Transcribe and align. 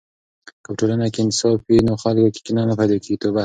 که 0.45 0.51
په 0.63 0.71
ټولنه 0.79 1.07
کې 1.13 1.19
انصاف 1.23 1.59
وي، 1.67 1.79
نو 1.87 1.93
خلکو 2.03 2.29
کې 2.33 2.41
کینه 2.45 2.63
نه 2.69 2.75
پیدا 2.79 2.97
کیږي. 3.05 3.29